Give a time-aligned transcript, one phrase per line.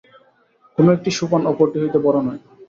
[0.77, 2.39] কোন একটি সোপান অপরটি হইতে বড় নয়।